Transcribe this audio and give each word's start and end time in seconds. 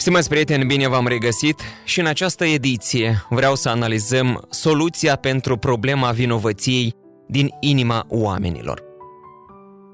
Stimați 0.00 0.28
prieteni, 0.28 0.64
bine 0.64 0.88
v-am 0.88 1.06
regăsit 1.06 1.60
și 1.84 2.00
în 2.00 2.06
această 2.06 2.44
ediție 2.44 3.26
vreau 3.28 3.54
să 3.54 3.68
analizăm 3.68 4.46
soluția 4.50 5.16
pentru 5.16 5.56
problema 5.56 6.10
vinovăției 6.10 6.94
din 7.26 7.50
inima 7.60 8.06
oamenilor. 8.08 8.82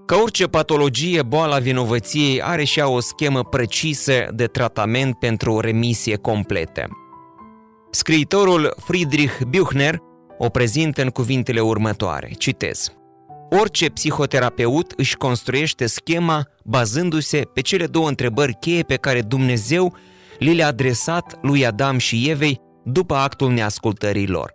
Ca 0.07 0.17
orice 0.17 0.47
patologie, 0.47 1.23
boala 1.23 1.59
vinovăției 1.59 2.43
are 2.43 2.65
și 2.65 2.79
ea 2.79 2.89
o 2.89 3.01
schemă 3.01 3.45
precisă 3.45 4.29
de 4.35 4.47
tratament 4.47 5.19
pentru 5.19 5.53
o 5.53 5.61
remisie 5.61 6.17
completă. 6.17 6.89
Scriitorul 7.91 8.75
Friedrich 8.85 9.39
Buchner 9.49 9.99
o 10.39 10.49
prezintă 10.49 11.03
în 11.03 11.09
cuvintele 11.09 11.61
următoare, 11.61 12.31
citez. 12.39 12.93
Orice 13.61 13.89
psihoterapeut 13.89 14.93
își 14.97 15.17
construiește 15.17 15.87
schema 15.87 16.43
bazându-se 16.65 17.41
pe 17.53 17.61
cele 17.61 17.87
două 17.87 18.09
întrebări 18.09 18.57
cheie 18.61 18.83
pe 18.83 18.97
care 18.97 19.23
Dumnezeu 19.23 19.97
li 20.39 20.55
le-a 20.55 20.67
adresat 20.67 21.39
lui 21.43 21.67
Adam 21.67 21.99
și 21.99 22.31
Evei 22.31 22.61
după 22.85 23.15
actul 23.15 23.53
neascultării 23.53 24.27
lor. 24.27 24.55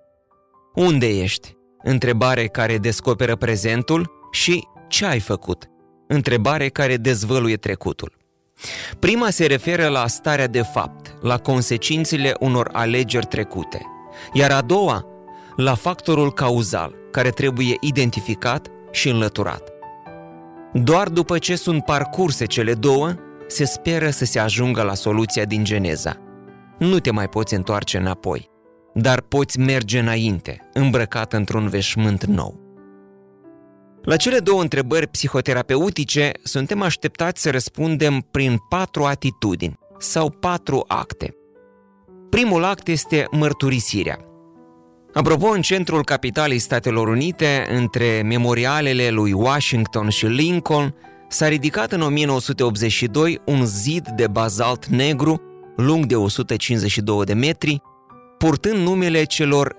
Unde 0.76 1.08
ești? 1.08 1.58
Întrebare 1.84 2.48
care 2.48 2.78
descoperă 2.78 3.36
prezentul 3.36 4.12
și 4.32 4.68
ce 4.88 5.06
ai 5.06 5.20
făcut? 5.20 5.66
Întrebare 6.08 6.68
care 6.68 6.98
dezvăluie 6.98 7.56
trecutul. 7.56 8.18
Prima 9.00 9.30
se 9.30 9.46
referă 9.46 9.88
la 9.88 10.08
starea 10.08 10.48
de 10.48 10.62
fapt, 10.62 11.16
la 11.22 11.38
consecințele 11.38 12.34
unor 12.40 12.70
alegeri 12.74 13.26
trecute, 13.26 13.82
iar 14.34 14.52
a 14.52 14.62
doua 14.62 15.06
la 15.56 15.76
factorul 15.76 16.34
cauzal, 16.34 16.96
care 17.12 17.30
trebuie 17.30 17.76
identificat 17.80 18.68
și 18.92 19.10
înlăturat. 19.10 19.72
Doar 20.74 21.10
după 21.10 21.38
ce 21.38 21.56
sunt 21.56 21.86
parcurse 21.86 22.46
cele 22.46 22.74
două, 22.74 23.14
se 23.48 23.66
speră 23.66 24.10
să 24.10 24.26
se 24.26 24.40
ajungă 24.40 24.82
la 24.82 24.94
soluția 24.94 25.46
din 25.46 25.64
Geneza. 25.64 26.18
Nu 26.80 27.00
te 27.00 27.12
mai 27.12 27.30
poți 27.30 27.54
întoarce 27.54 27.98
înapoi, 27.98 28.50
dar 28.94 29.22
poți 29.22 29.60
merge 29.60 30.00
înainte, 30.00 30.70
îmbrăcat 30.74 31.34
într-un 31.34 31.68
veșmânt 31.68 32.26
nou. 32.26 32.68
La 34.02 34.16
cele 34.16 34.40
două 34.40 34.62
întrebări 34.62 35.08
psihoterapeutice 35.08 36.32
suntem 36.44 36.82
așteptați 36.82 37.42
să 37.42 37.50
răspundem 37.50 38.20
prin 38.32 38.58
patru 38.70 39.04
atitudini 39.04 39.78
sau 39.98 40.30
patru 40.30 40.84
acte. 40.88 41.34
Primul 42.30 42.64
act 42.64 42.88
este 42.88 43.28
mărturisirea. 43.32 44.29
Apropo, 45.14 45.48
în 45.48 45.62
centrul 45.62 46.04
capitalei 46.04 46.60
Statelor 46.60 47.08
Unite, 47.08 47.68
între 47.70 48.22
memorialele 48.26 49.10
lui 49.10 49.32
Washington 49.32 50.10
și 50.10 50.26
Lincoln, 50.26 50.96
s-a 51.30 51.48
ridicat 51.48 51.92
în 51.92 52.02
1982 52.02 53.42
un 53.46 53.66
zid 53.66 54.08
de 54.08 54.28
bazalt 54.28 54.86
negru, 54.86 55.42
lung 55.76 56.06
de 56.06 56.16
152 56.16 57.24
de 57.24 57.34
metri, 57.34 57.82
purtând 58.38 58.78
numele 58.78 59.24
celor 59.24 59.76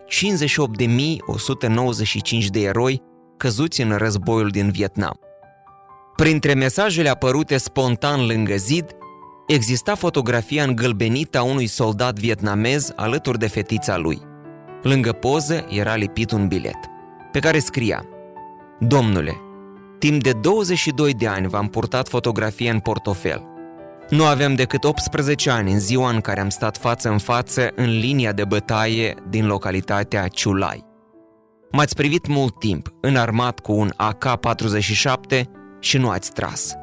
58.195 2.40 2.46
de 2.50 2.60
eroi 2.60 3.02
căzuți 3.36 3.80
în 3.80 3.96
războiul 3.96 4.48
din 4.48 4.70
Vietnam. 4.70 5.18
Printre 6.16 6.54
mesajele 6.54 7.08
apărute 7.08 7.56
spontan 7.56 8.26
lângă 8.26 8.56
zid, 8.56 8.84
exista 9.46 9.94
fotografia 9.94 10.64
îngălbenită 10.64 11.38
a 11.38 11.42
unui 11.42 11.66
soldat 11.66 12.18
vietnamez 12.18 12.92
alături 12.96 13.38
de 13.38 13.46
fetița 13.46 13.96
lui. 13.96 14.29
Lângă 14.82 15.12
poză 15.12 15.66
era 15.68 15.94
lipit 15.94 16.30
un 16.30 16.48
bilet, 16.48 16.78
pe 17.32 17.38
care 17.38 17.58
scria 17.58 18.04
Domnule, 18.78 19.36
timp 19.98 20.22
de 20.22 20.32
22 20.32 21.14
de 21.14 21.26
ani 21.26 21.48
v-am 21.48 21.68
purtat 21.68 22.08
fotografie 22.08 22.70
în 22.70 22.78
portofel. 22.78 23.44
Nu 24.08 24.24
aveam 24.24 24.54
decât 24.54 24.84
18 24.84 25.50
ani 25.50 25.72
în 25.72 25.80
ziua 25.80 26.10
în 26.10 26.20
care 26.20 26.40
am 26.40 26.48
stat 26.48 26.76
față 26.76 27.08
în 27.08 27.18
față 27.18 27.70
în 27.74 27.98
linia 27.98 28.32
de 28.32 28.44
bătaie 28.44 29.14
din 29.28 29.46
localitatea 29.46 30.28
Ciulai. 30.28 30.84
M-ați 31.70 31.94
privit 31.94 32.26
mult 32.26 32.58
timp, 32.58 32.94
înarmat 33.00 33.60
cu 33.60 33.72
un 33.72 33.90
AK-47 33.96 35.42
și 35.80 35.98
nu 35.98 36.08
ați 36.08 36.32
tras. 36.32 36.74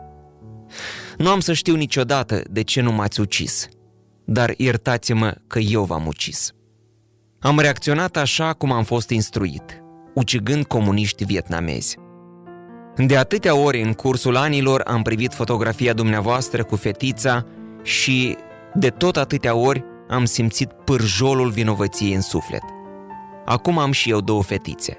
Nu 1.17 1.29
am 1.29 1.39
să 1.39 1.53
știu 1.53 1.75
niciodată 1.75 2.41
de 2.49 2.61
ce 2.63 2.81
nu 2.81 2.91
m-ați 2.91 3.19
ucis, 3.19 3.67
dar 4.25 4.53
iertați-mă 4.57 5.35
că 5.47 5.59
eu 5.59 5.83
v-am 5.83 6.07
ucis. 6.07 6.51
Am 7.39 7.59
reacționat 7.59 8.17
așa 8.17 8.53
cum 8.53 8.71
am 8.71 8.83
fost 8.83 9.09
instruit, 9.09 9.83
ucigând 10.13 10.65
comuniști 10.65 11.25
vietnamezi. 11.25 11.97
De 12.95 13.17
atâtea 13.17 13.55
ori 13.55 13.81
în 13.81 13.93
cursul 13.93 14.35
anilor 14.35 14.81
am 14.81 15.01
privit 15.01 15.33
fotografia 15.33 15.93
dumneavoastră 15.93 16.63
cu 16.63 16.75
fetița 16.75 17.45
și 17.83 18.37
de 18.73 18.89
tot 18.89 19.17
atâtea 19.17 19.55
ori 19.55 19.83
am 20.09 20.25
simțit 20.25 20.71
pârjolul 20.71 21.49
vinovăției 21.49 22.13
în 22.13 22.21
suflet. 22.21 22.63
Acum 23.45 23.77
am 23.77 23.91
și 23.91 24.09
eu 24.09 24.21
două 24.21 24.43
fetițe. 24.43 24.97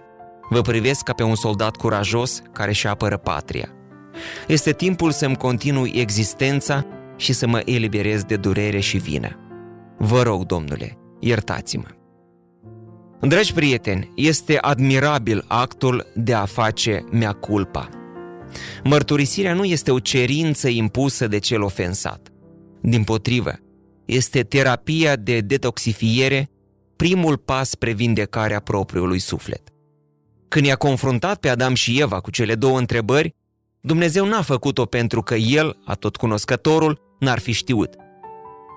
Vă 0.51 0.61
privesc 0.61 1.03
ca 1.03 1.13
pe 1.13 1.23
un 1.23 1.35
soldat 1.35 1.77
curajos 1.77 2.43
care 2.53 2.73
și 2.73 2.87
apără 2.87 3.17
patria. 3.17 3.69
Este 4.47 4.73
timpul 4.73 5.11
să-mi 5.11 5.37
continui 5.37 5.93
existența 5.95 6.85
și 7.17 7.33
să 7.33 7.47
mă 7.47 7.63
eliberez 7.65 8.23
de 8.23 8.37
durere 8.37 8.81
și 8.81 8.97
vină. 8.97 9.39
Vă 9.99 10.23
rog, 10.23 10.45
domnule, 10.45 10.99
iertați-mă. 11.21 11.98
Dragi 13.21 13.53
prieteni, 13.53 14.13
este 14.15 14.59
admirabil 14.59 15.45
actul 15.49 16.07
de 16.15 16.35
a 16.35 16.45
face 16.45 17.05
mea 17.11 17.33
culpa. 17.33 17.89
Mărturisirea 18.85 19.55
nu 19.55 19.65
este 19.65 19.91
o 19.91 19.99
cerință 19.99 20.69
impusă 20.69 21.27
de 21.27 21.39
cel 21.39 21.63
ofensat. 21.63 22.29
Din 22.81 23.05
potrivă, 23.05 23.53
este 24.05 24.43
terapia 24.43 25.17
de 25.17 25.41
detoxifiere 25.41 26.51
primul 26.97 27.37
pas 27.37 27.69
spre 27.69 27.93
vindecarea 27.93 28.61
propriului 28.61 29.19
suflet. 29.19 29.63
Când 30.49 30.65
i-a 30.67 30.77
confruntat 30.77 31.39
pe 31.41 31.49
Adam 31.49 31.75
și 31.75 32.01
Eva 32.01 32.21
cu 32.21 32.31
cele 32.31 32.55
două 32.55 32.79
întrebări, 32.79 33.35
Dumnezeu 33.81 34.27
n-a 34.27 34.43
făcut-o 34.43 34.85
pentru 34.85 35.23
că 35.23 35.35
el, 35.35 35.79
atotcunoscătorul, 35.85 37.17
n-ar 37.19 37.39
fi 37.39 37.53
știut, 37.53 37.95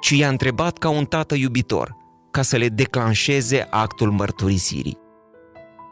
ci 0.01 0.09
i-a 0.09 0.29
întrebat 0.29 0.77
ca 0.77 0.89
un 0.89 1.05
tată 1.05 1.35
iubitor, 1.35 1.99
ca 2.31 2.41
să 2.41 2.57
le 2.57 2.67
declanșeze 2.67 3.67
actul 3.69 4.11
mărturisirii. 4.11 4.97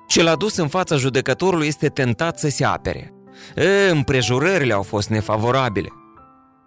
Cel 0.08 0.28
adus 0.28 0.56
în 0.56 0.68
fața 0.68 0.96
judecătorului 0.96 1.68
este 1.68 1.88
tentat 1.88 2.40
să 2.40 2.50
se 2.50 2.66
apere. 2.66 3.14
E, 3.56 3.90
împrejurările 3.90 4.74
au 4.74 4.84
fost 4.84 5.10
nefavorabile. 5.10 5.90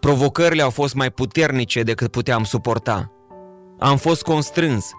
Provocările 0.01 0.63
au 0.63 0.71
fost 0.71 0.95
mai 0.95 1.11
puternice 1.11 1.83
decât 1.83 2.11
puteam 2.11 2.45
suporta. 2.45 3.13
Am 3.79 3.97
fost 3.97 4.23
constrâns, 4.23 4.91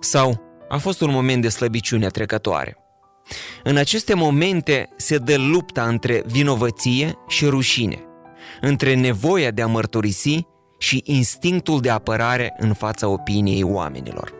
sau 0.00 0.40
a 0.68 0.76
fost 0.76 1.00
un 1.00 1.10
moment 1.10 1.42
de 1.42 1.48
slăbiciune 1.48 2.06
trecătoare. 2.06 2.76
În 3.62 3.76
aceste 3.76 4.14
momente 4.14 4.88
se 4.96 5.18
dă 5.18 5.36
lupta 5.36 5.84
între 5.86 6.22
vinovăție 6.26 7.14
și 7.28 7.46
rușine, 7.46 8.04
între 8.60 8.94
nevoia 8.94 9.50
de 9.50 9.62
a 9.62 9.66
mărturisi 9.66 10.46
și 10.78 11.02
instinctul 11.04 11.80
de 11.80 11.90
apărare 11.90 12.54
în 12.58 12.72
fața 12.72 13.08
opiniei 13.08 13.62
oamenilor. 13.62 14.32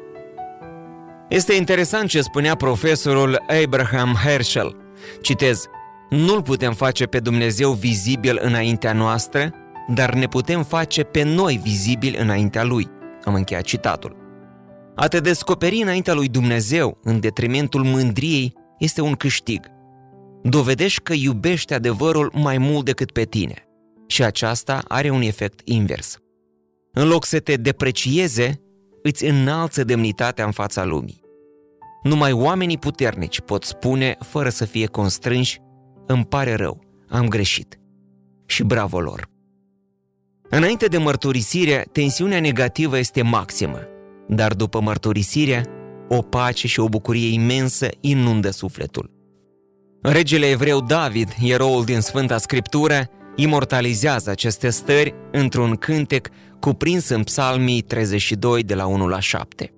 Este 1.29 1.55
interesant 1.55 2.09
ce 2.09 2.21
spunea 2.21 2.55
profesorul 2.55 3.45
Abraham 3.65 4.15
Herschel. 4.25 4.77
Citez, 5.23 5.67
nu-L 6.11 6.43
putem 6.43 6.73
face 6.73 7.07
pe 7.07 7.21
Dumnezeu 7.21 7.73
vizibil 7.73 8.39
înaintea 8.43 8.93
noastră, 8.93 9.51
dar 9.95 10.15
ne 10.15 10.27
putem 10.27 10.63
face 10.63 11.03
pe 11.03 11.23
noi 11.23 11.61
vizibil 11.63 12.17
înaintea 12.19 12.65
Lui. 12.65 12.87
Am 13.25 13.35
încheiat 13.35 13.63
citatul. 13.63 14.17
A 14.95 15.09
te 15.09 15.21
descoperi 15.21 15.83
înaintea 15.83 16.15
lui 16.15 16.29
Dumnezeu, 16.29 16.99
în 17.03 17.21
detrimentul 17.21 17.85
mândriei, 17.85 18.53
este 18.79 19.01
un 19.01 19.15
câștig. 19.15 19.67
Dovedești 20.43 21.01
că 21.01 21.13
iubești 21.13 21.75
adevărul 21.75 22.33
mai 22.35 22.59
mult 22.59 22.85
decât 22.85 23.13
pe 23.13 23.25
tine. 23.25 23.55
Și 24.07 24.25
aceasta 24.25 24.83
are 24.89 25.11
un 25.11 25.23
efect 25.23 25.61
invers. 25.65 26.19
În 26.93 27.09
loc 27.09 27.25
să 27.25 27.39
te 27.41 27.57
deprecieze, 27.57 28.61
îți 29.03 29.25
înalță 29.25 29.85
demnitatea 29.85 30.45
în 30.45 30.51
fața 30.51 30.85
lumii. 30.85 31.21
Numai 32.03 32.33
oamenii 32.33 32.79
puternici 32.79 33.41
pot 33.41 33.65
spune, 33.65 34.17
fără 34.21 34.49
să 34.49 34.65
fie 34.65 34.87
constrânși, 34.87 35.61
îmi 36.07 36.25
pare 36.25 36.55
rău, 36.55 36.81
am 37.09 37.29
greșit. 37.29 37.79
Și 38.47 38.63
bravo 38.63 39.01
lor! 39.01 39.29
Înainte 40.51 40.87
de 40.87 40.99
mărturisire, 40.99 41.89
tensiunea 41.93 42.41
negativă 42.41 42.99
este 42.99 43.23
maximă 43.23 43.79
dar 44.29 44.55
după 44.55 44.81
mărturisire, 44.81 45.65
o 46.09 46.23
pace 46.23 46.67
și 46.67 46.81
o 46.81 46.89
bucurie 46.89 47.33
imensă 47.33 47.89
inundă 48.01 48.51
sufletul. 48.51 49.11
Regele 50.03 50.47
evreu 50.47 50.81
David, 50.81 51.35
eroul 51.43 51.85
din 51.85 52.01
Sfânta 52.01 52.39
Scriptură, 52.39 53.09
imortalizează 53.41 54.31
aceste 54.31 54.71
stări 54.71 55.15
într-un 55.33 55.77
cântec 55.77 56.29
cuprins 56.61 57.09
în 57.09 57.23
psalmii 57.23 57.81
32 57.81 58.63
de 58.63 58.75
la 58.75 58.87
1 58.87 59.09
la 59.09 59.21
7. 59.21 59.73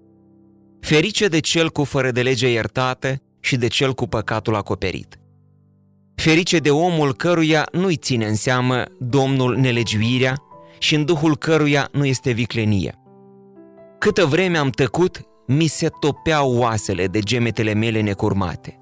Ferice 0.81 1.29
de 1.29 1.41
cel 1.41 1.71
cu 1.71 1.85
fără 1.85 2.11
de 2.11 2.23
lege 2.23 2.49
iertată 2.49 3.23
și 3.41 3.57
de 3.57 3.67
cel 3.67 3.95
cu 3.95 4.07
păcatul 4.07 4.55
acoperit. 4.55 5.19
Ferice 6.15 6.59
de 6.59 6.71
omul 6.71 7.15
căruia 7.15 7.69
nu-i 7.73 7.97
ține 7.97 8.27
în 8.27 8.35
seamă 8.35 8.85
Domnul 8.99 9.57
nelegiuirea 9.57 10.35
și 10.79 10.95
în 10.95 11.05
duhul 11.05 11.37
căruia 11.37 11.89
nu 11.93 12.05
este 12.05 12.31
viclenie. 12.31 12.95
Câtă 13.99 14.27
vreme 14.27 14.59
am 14.59 14.71
tăcut, 14.71 15.21
mi 15.47 15.67
se 15.67 15.89
topeau 16.01 16.57
oasele 16.57 17.07
de 17.07 17.19
gemetele 17.19 17.75
mele 17.75 18.01
necurmate, 18.01 18.79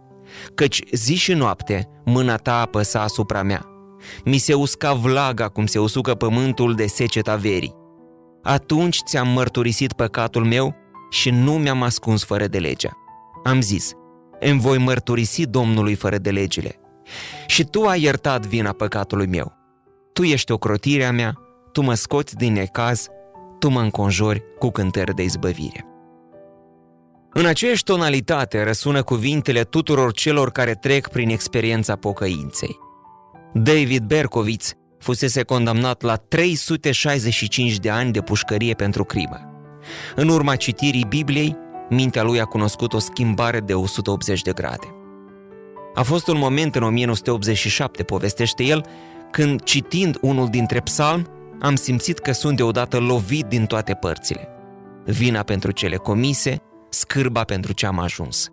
căci 0.55 0.83
zi 0.93 1.15
și 1.15 1.33
noapte 1.33 1.89
mâna 2.05 2.37
ta 2.37 2.61
apăsa 2.61 3.03
asupra 3.03 3.43
mea. 3.43 3.78
Mi 4.25 4.39
se 4.39 4.55
usca 4.55 4.93
vlaga 4.93 5.49
cum 5.49 5.67
se 5.67 5.79
usucă 5.79 6.15
pământul 6.15 6.75
de 6.75 6.87
seceta 6.87 7.37
verii. 7.37 7.75
Atunci 8.43 8.99
ți-am 9.07 9.29
mărturisit 9.29 9.93
păcatul 9.93 10.45
meu 10.45 10.75
și 11.11 11.31
nu 11.31 11.53
mi-am 11.53 11.83
ascuns 11.83 12.25
fără 12.25 12.47
de 12.47 12.59
legea. 12.59 12.91
Am 13.45 13.61
zis, 13.61 13.93
îmi 14.41 14.61
voi 14.61 14.79
mărturisi 14.79 15.47
Domnului 15.47 15.95
fără 15.95 16.19
de 16.19 16.31
legile. 16.31 16.81
Și 17.47 17.65
tu 17.65 17.83
ai 17.83 18.03
iertat 18.03 18.47
vina 18.47 18.73
păcatului 18.73 19.27
meu. 19.27 19.53
Tu 20.13 20.23
ești 20.23 20.53
ocrotirea 20.53 21.13
mea, 21.13 21.35
tu 21.73 21.83
mă 21.83 21.95
scoți 21.95 22.37
din 22.37 22.53
necaz, 22.53 23.07
tu 23.59 23.69
mă 23.69 23.81
înconjori 23.81 24.43
cu 24.59 24.71
cântări 24.71 25.15
de 25.15 25.23
izbăvire. 25.23 25.87
În 27.33 27.47
aceeași 27.47 27.83
tonalitate 27.83 28.63
răsună 28.63 29.03
cuvintele 29.03 29.63
tuturor 29.63 30.13
celor 30.13 30.51
care 30.51 30.75
trec 30.75 31.09
prin 31.09 31.29
experiența 31.29 31.97
pocăinței. 31.97 32.79
David 33.53 34.03
Berkowitz 34.03 34.73
fusese 34.99 35.43
condamnat 35.43 36.03
la 36.03 36.17
365 36.17 37.79
de 37.79 37.91
ani 37.91 38.13
de 38.13 38.21
pușcărie 38.21 38.75
pentru 38.75 39.05
crimă. 39.05 39.41
În 40.17 40.29
urma 40.29 40.57
citirii 40.57 41.07
Bibliei, 41.09 41.57
mintea 41.91 42.23
lui 42.23 42.41
a 42.41 42.45
cunoscut 42.45 42.93
o 42.93 42.99
schimbare 42.99 43.61
de 43.61 43.75
180 43.75 44.43
de 44.43 44.53
grade. 44.53 44.87
A 45.95 46.03
fost 46.03 46.29
un 46.29 46.39
moment 46.39 46.75
în 46.75 46.83
1987, 46.83 48.03
povestește 48.03 48.65
el, 48.65 48.87
când, 49.31 49.63
citind 49.63 50.19
unul 50.21 50.49
dintre 50.49 50.81
psalmi, 50.81 51.27
am 51.61 51.75
simțit 51.75 52.19
că 52.19 52.33
sunt 52.33 52.57
deodată 52.57 52.99
lovit 52.99 53.45
din 53.45 53.65
toate 53.65 53.95
părțile. 53.95 54.49
Vina 55.05 55.43
pentru 55.43 55.71
cele 55.71 55.97
comise, 55.97 56.57
scârba 56.89 57.45
pentru 57.45 57.73
ce 57.73 57.87
am 57.87 57.99
ajuns. 57.99 58.49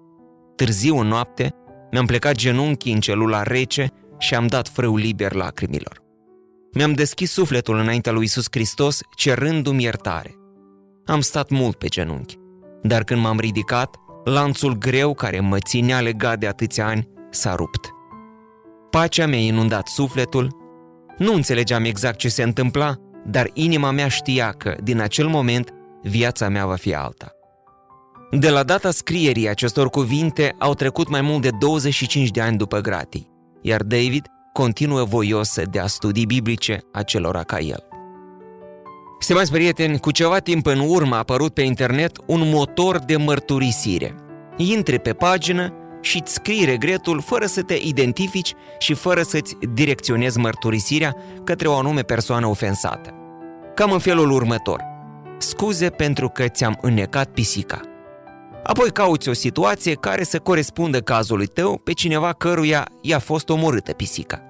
Târziu 0.55 0.97
în 0.97 1.07
noapte, 1.07 1.53
mi-am 1.91 2.05
plecat 2.05 2.35
genunchii 2.35 2.93
în 2.93 2.99
celula 2.99 3.43
rece 3.43 3.91
și 4.17 4.35
am 4.35 4.47
dat 4.47 4.67
frâu 4.67 4.95
liber 4.95 5.33
lacrimilor. 5.33 6.03
Mi-am 6.73 6.93
deschis 6.93 7.31
sufletul 7.31 7.77
înaintea 7.77 8.11
lui 8.11 8.23
Isus 8.23 8.45
Hristos, 8.51 9.01
cerându-mi 9.15 9.83
iertare. 9.83 10.35
Am 11.05 11.21
stat 11.21 11.49
mult 11.49 11.75
pe 11.75 11.87
genunchi, 11.87 12.37
dar 12.81 13.03
când 13.03 13.21
m-am 13.21 13.39
ridicat, 13.39 13.95
lanțul 14.23 14.77
greu 14.77 15.13
care 15.13 15.39
mă 15.39 15.57
ținea 15.59 15.99
legat 15.99 16.39
de 16.39 16.47
atâția 16.47 16.87
ani 16.87 17.07
s-a 17.29 17.55
rupt. 17.55 17.93
Pacea 18.89 19.27
mi-a 19.27 19.39
inundat 19.39 19.87
sufletul, 19.87 20.55
nu 21.17 21.33
înțelegeam 21.33 21.83
exact 21.83 22.17
ce 22.17 22.29
se 22.29 22.43
întâmpla, 22.43 22.95
dar 23.25 23.49
inima 23.53 23.91
mea 23.91 24.07
știa 24.07 24.51
că, 24.51 24.75
din 24.83 24.99
acel 24.99 25.27
moment, 25.27 25.73
viața 26.01 26.49
mea 26.49 26.65
va 26.65 26.75
fi 26.75 26.93
alta. 26.93 27.29
De 28.31 28.49
la 28.49 28.63
data 28.63 28.91
scrierii 28.91 29.49
acestor 29.49 29.89
cuvinte 29.89 30.55
au 30.59 30.73
trecut 30.73 31.09
mai 31.09 31.21
mult 31.21 31.41
de 31.41 31.49
25 31.59 32.29
de 32.29 32.41
ani 32.41 32.57
după 32.57 32.79
gratii, 32.79 33.29
iar 33.65 33.83
David 33.83 34.27
continuă 34.53 35.03
voios 35.03 35.49
să 35.49 35.63
dea 35.71 35.87
studii 35.87 36.25
biblice 36.25 36.79
acelora 36.91 37.43
ca 37.43 37.59
el. 37.59 37.83
Stimați 39.19 39.51
prieteni, 39.51 39.99
cu 39.99 40.11
ceva 40.11 40.39
timp 40.39 40.65
în 40.65 40.79
urmă 40.79 41.15
a 41.15 41.17
apărut 41.17 41.53
pe 41.53 41.61
internet 41.61 42.17
un 42.25 42.49
motor 42.49 42.99
de 42.99 43.17
mărturisire. 43.17 44.15
Intri 44.57 44.99
pe 44.99 45.13
pagină 45.13 45.73
și 46.01 46.19
îți 46.21 46.33
scrii 46.33 46.65
regretul 46.65 47.21
fără 47.21 47.45
să 47.45 47.61
te 47.61 47.77
identifici 47.81 48.53
și 48.79 48.93
fără 48.93 49.21
să-ți 49.21 49.57
direcționezi 49.73 50.39
mărturisirea 50.39 51.15
către 51.43 51.67
o 51.67 51.73
anume 51.73 52.01
persoană 52.01 52.47
ofensată. 52.47 53.13
Cam 53.75 53.91
în 53.91 53.99
felul 53.99 54.31
următor. 54.31 54.81
Scuze 55.37 55.89
pentru 55.89 56.29
că 56.29 56.47
ți-am 56.47 56.77
înnecat 56.81 57.27
pisica. 57.27 57.81
Apoi 58.67 58.91
cauți 58.91 59.29
o 59.29 59.33
situație 59.33 59.93
care 59.93 60.23
să 60.23 60.39
corespundă 60.39 60.99
cazului 60.99 61.45
tău 61.45 61.77
pe 61.77 61.91
cineva 61.91 62.33
căruia 62.33 62.87
i-a 63.01 63.19
fost 63.19 63.49
omorâtă 63.49 63.93
pisica. 63.93 64.41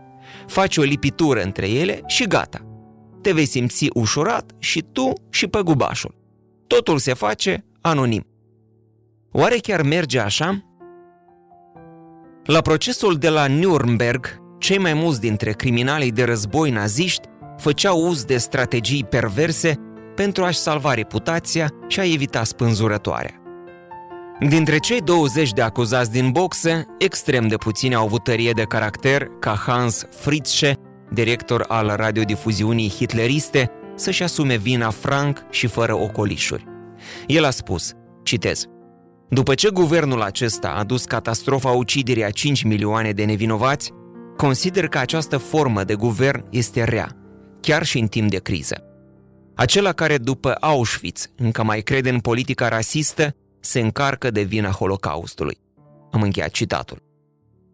Faci 0.48 0.78
o 0.78 0.82
lipitură 0.82 1.42
între 1.42 1.70
ele 1.70 2.02
și 2.06 2.24
gata. 2.24 2.60
Te 3.22 3.32
vei 3.32 3.46
simți 3.46 3.88
ușurat 3.94 4.52
și 4.60 4.86
tu 4.92 5.14
și 5.30 5.48
păgubașul. 5.48 6.16
Totul 6.68 6.98
se 6.98 7.14
face 7.14 7.66
anonim. 7.82 8.28
Oare 9.32 9.58
chiar 9.58 9.82
merge 9.82 10.20
așa? 10.20 10.66
La 12.44 12.62
procesul 12.62 13.16
de 13.16 13.30
la 13.30 13.48
Nuremberg, 13.48 14.42
cei 14.60 14.78
mai 14.78 14.94
mulți 14.94 15.20
dintre 15.20 15.52
criminalii 15.52 16.12
de 16.12 16.24
război 16.24 16.70
naziști 16.70 17.28
făceau 17.58 18.08
uz 18.08 18.24
de 18.24 18.38
strategii 18.38 19.04
perverse 19.04 19.80
pentru 20.16 20.44
a-și 20.44 20.60
salva 20.60 20.94
reputația 20.94 21.70
și 21.88 22.00
a 22.00 22.12
evita 22.14 22.44
spânzurătoarea. 22.44 23.45
Dintre 24.40 24.78
cei 24.78 25.02
20 25.02 25.52
de 25.52 25.62
acuzați 25.62 26.12
din 26.12 26.32
boxă, 26.32 26.84
extrem 26.98 27.48
de 27.48 27.56
puțini 27.56 27.96
au 27.96 28.04
avut 28.06 28.24
tărie 28.24 28.52
de 28.52 28.64
caracter 28.64 29.28
ca 29.40 29.64
Hans 29.66 30.06
Fritzsche, 30.10 30.78
director 31.12 31.66
al 31.68 31.94
radiodifuziunii 31.96 32.90
hitleriste, 32.90 33.72
să-și 33.96 34.24
asume 34.24 34.56
vina 34.58 34.90
franc 34.90 35.46
și 35.50 35.68
fără 35.68 35.96
ocolișuri. 35.96 36.66
El 37.28 37.44
a 37.46 37.50
spus, 37.50 37.94
citez, 38.24 38.66
după 39.30 39.54
ce 39.54 39.70
guvernul 39.70 40.22
acesta 40.22 40.70
a 40.70 40.84
dus 40.84 41.06
catastrofa 41.06 41.70
uciderii 41.70 42.24
a 42.24 42.30
5 42.30 42.64
milioane 42.64 43.12
de 43.12 43.26
nevinovați, 43.26 43.92
consider 44.38 44.88
că 44.88 44.98
această 44.98 45.38
formă 45.38 45.84
de 45.84 45.94
guvern 45.94 46.46
este 46.50 46.84
rea, 46.84 47.10
chiar 47.62 47.84
și 47.84 48.00
în 48.00 48.08
timp 48.08 48.30
de 48.30 48.38
criză. 48.38 48.84
Acela 49.56 49.92
care 49.92 50.18
după 50.18 50.56
Auschwitz 50.60 51.30
încă 51.36 51.64
mai 51.64 51.82
crede 51.82 52.10
în 52.10 52.20
politica 52.20 52.68
rasistă, 52.68 53.36
se 53.66 53.80
încarcă 53.80 54.32
de 54.32 54.42
vina 54.42 54.70
Holocaustului. 54.70 55.58
Am 56.12 56.22
încheiat 56.22 56.50
citatul. 56.50 57.04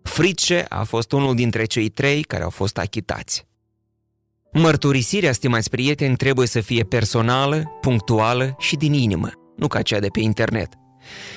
Fritzsche 0.04 0.65
a 0.70 0.84
fost 0.84 1.12
unul 1.12 1.36
dintre 1.36 1.65
cei 1.65 1.89
trei 1.89 2.22
care 2.22 2.44
au 2.44 2.50
fost 2.50 2.77
achitați. 2.77 3.48
Mărturisirea, 4.54 5.32
stimați 5.32 5.70
prieteni, 5.70 6.15
trebuie 6.15 6.48
să 6.48 6.60
fie 6.60 6.84
personală, 6.84 7.63
punctuală 7.82 8.56
și 8.60 8.75
din 8.75 8.94
inimă, 8.94 9.30
nu 9.58 9.68
ca 9.68 9.82
cea 9.82 10.00
de 10.00 10.08
pe 10.08 10.20
internet 10.20 10.74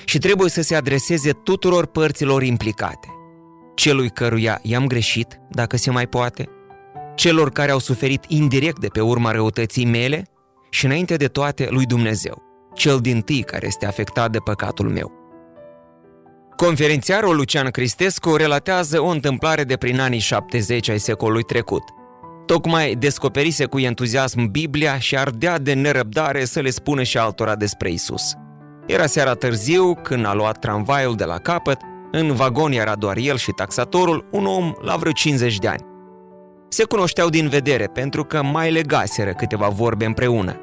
și 0.05 0.19
trebuie 0.19 0.51
să 0.51 0.63
se 0.63 0.75
adreseze 0.75 1.33
tuturor 1.33 1.87
părților 1.87 2.43
implicate. 2.43 3.09
Celui 3.75 4.11
căruia 4.11 4.59
i-am 4.63 4.87
greșit, 4.87 5.41
dacă 5.51 5.77
se 5.77 5.91
mai 5.91 6.07
poate, 6.07 6.49
celor 7.15 7.51
care 7.51 7.71
au 7.71 7.79
suferit 7.79 8.25
indirect 8.29 8.79
de 8.79 8.89
pe 8.89 9.01
urma 9.01 9.31
răutății 9.31 9.85
mele 9.85 10.27
și 10.71 10.85
înainte 10.85 11.17
de 11.17 11.27
toate 11.27 11.69
lui 11.71 11.87
Dumnezeu, 11.87 12.43
cel 12.75 12.99
din 12.99 13.21
tâi 13.21 13.43
care 13.43 13.67
este 13.67 13.87
afectat 13.87 14.31
de 14.31 14.39
păcatul 14.39 14.89
meu. 14.89 15.13
Conferențiarul 16.57 17.37
Lucian 17.37 17.71
Cristescu 17.71 18.37
relatează 18.37 19.01
o 19.01 19.07
întâmplare 19.07 19.65
de 19.65 19.77
prin 19.77 20.01
anii 20.01 20.19
70 20.19 20.89
ai 20.89 20.99
secolului 20.99 21.43
trecut. 21.43 21.83
Tocmai 22.47 22.95
descoperise 22.95 23.65
cu 23.65 23.79
entuziasm 23.79 24.51
Biblia 24.51 24.99
și 24.99 25.17
ardea 25.17 25.59
de 25.59 25.73
nerăbdare 25.73 26.45
să 26.45 26.61
le 26.61 26.71
spună 26.71 27.03
și 27.03 27.19
altora 27.19 27.55
despre 27.55 27.91
Isus. 27.91 28.35
Era 28.87 29.07
seara 29.07 29.35
târziu, 29.35 29.95
când 29.95 30.27
a 30.27 30.35
luat 30.35 30.59
tramvaiul 30.59 31.15
de 31.15 31.25
la 31.25 31.39
capăt, 31.39 31.79
în 32.11 32.33
vagon 32.33 32.73
era 32.73 32.95
doar 32.95 33.17
el 33.17 33.37
și 33.37 33.51
taxatorul, 33.51 34.29
un 34.31 34.47
om 34.47 34.75
la 34.81 34.97
vreo 34.97 35.13
50 35.13 35.59
de 35.59 35.69
ani. 35.69 35.83
Se 36.69 36.85
cunoșteau 36.85 37.29
din 37.29 37.49
vedere 37.49 37.87
pentru 37.87 38.25
că 38.25 38.43
mai 38.43 38.73
legaseră 38.73 39.33
câteva 39.33 39.69
vorbe 39.69 40.05
împreună. 40.05 40.61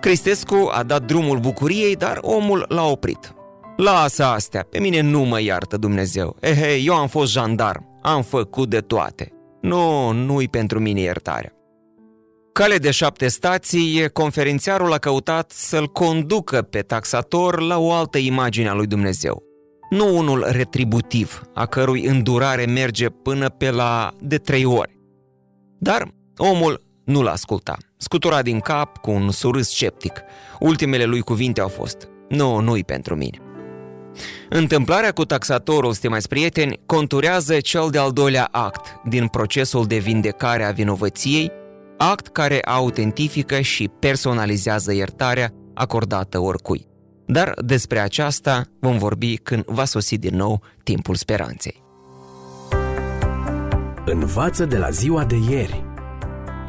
Cristescu 0.00 0.68
a 0.72 0.82
dat 0.82 1.04
drumul 1.04 1.38
bucuriei, 1.38 1.96
dar 1.96 2.18
omul 2.20 2.64
l-a 2.68 2.84
oprit. 2.84 3.34
Lasă 3.76 4.24
astea, 4.24 4.66
pe 4.70 4.78
mine 4.78 5.00
nu 5.00 5.20
mă 5.20 5.40
iartă 5.40 5.76
Dumnezeu. 5.76 6.36
Ehe, 6.40 6.76
eu 6.76 6.94
am 6.94 7.08
fost 7.08 7.32
jandarm, 7.32 7.98
am 8.02 8.22
făcut 8.22 8.68
de 8.68 8.78
toate. 8.78 9.32
Nu, 9.60 10.12
nu-i 10.12 10.48
pentru 10.48 10.78
mine 10.78 11.00
iertarea. 11.00 11.52
Cale 12.52 12.76
de 12.76 12.90
șapte 12.90 13.28
stații, 13.28 14.10
conferențiarul 14.12 14.92
a 14.92 14.98
căutat 14.98 15.50
să-l 15.50 15.86
conducă 15.86 16.62
pe 16.62 16.80
taxator 16.80 17.60
la 17.60 17.78
o 17.78 17.92
altă 17.92 18.18
imagine 18.18 18.68
a 18.68 18.74
lui 18.74 18.86
Dumnezeu. 18.86 19.42
Nu 19.90 20.16
unul 20.16 20.46
retributiv, 20.48 21.42
a 21.54 21.66
cărui 21.66 22.04
îndurare 22.04 22.64
merge 22.64 23.08
până 23.08 23.48
pe 23.48 23.70
la 23.70 24.12
de 24.20 24.36
trei 24.36 24.64
ori. 24.64 24.98
Dar 25.78 26.14
omul 26.36 26.82
nu 27.04 27.22
l-asculta. 27.22 27.76
Scutura 28.02 28.42
din 28.42 28.60
cap 28.60 28.96
cu 28.96 29.10
un 29.10 29.30
surâs 29.30 29.68
sceptic. 29.68 30.12
Ultimele 30.58 31.04
lui 31.04 31.20
cuvinte 31.20 31.60
au 31.60 31.68
fost, 31.68 32.08
nu, 32.28 32.60
nu-i 32.60 32.84
pentru 32.84 33.16
mine. 33.16 33.38
Întâmplarea 34.48 35.12
cu 35.12 35.24
taxatorul, 35.24 35.92
stimați 35.92 36.28
prieteni, 36.28 36.80
conturează 36.86 37.60
cel 37.60 37.88
de-al 37.90 38.12
doilea 38.12 38.48
act 38.50 39.00
din 39.04 39.26
procesul 39.26 39.86
de 39.86 39.96
vindecare 39.96 40.64
a 40.64 40.70
vinovăției, 40.70 41.50
act 41.98 42.26
care 42.26 42.60
autentifică 42.62 43.60
și 43.60 43.90
personalizează 43.98 44.92
iertarea 44.92 45.52
acordată 45.74 46.38
oricui. 46.38 46.86
Dar 47.26 47.52
despre 47.64 47.98
aceasta 47.98 48.64
vom 48.78 48.98
vorbi 48.98 49.36
când 49.36 49.64
va 49.64 49.84
sosi 49.84 50.18
din 50.18 50.36
nou 50.36 50.62
timpul 50.82 51.14
speranței. 51.14 51.82
Învață 54.04 54.64
de 54.64 54.76
la 54.76 54.90
ziua 54.90 55.24
de 55.24 55.36
ieri. 55.50 55.89